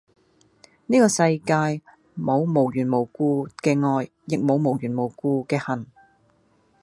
[0.87, 1.53] 呢個世界
[2.17, 5.85] 冇無緣無故嘅愛，亦都冇無緣無故嘅恨